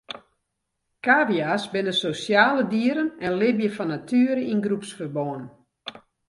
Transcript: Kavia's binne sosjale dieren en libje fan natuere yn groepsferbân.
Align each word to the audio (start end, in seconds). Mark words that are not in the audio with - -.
Kavia's 1.05 1.63
binne 1.73 1.93
sosjale 1.97 2.63
dieren 2.71 3.09
en 3.25 3.37
libje 3.41 3.69
fan 3.75 3.89
natuere 3.95 4.41
yn 4.51 4.63
groepsferbân. 4.65 5.43